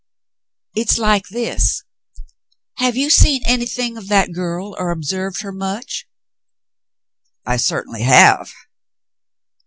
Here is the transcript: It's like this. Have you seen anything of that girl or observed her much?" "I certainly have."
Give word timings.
It's 0.75 0.97
like 0.97 1.27
this. 1.27 1.83
Have 2.77 2.97
you 2.97 3.11
seen 3.11 3.43
anything 3.45 3.97
of 3.97 4.07
that 4.07 4.31
girl 4.31 4.75
or 4.79 4.89
observed 4.89 5.43
her 5.43 5.51
much?" 5.51 6.07
"I 7.45 7.57
certainly 7.57 8.01
have." 8.01 8.51